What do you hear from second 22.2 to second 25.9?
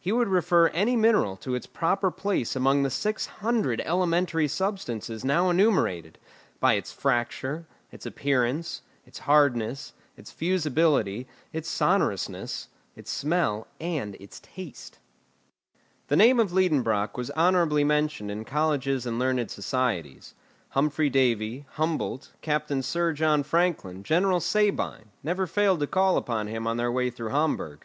Captain Sir John Franklin, General Sabine, never failed to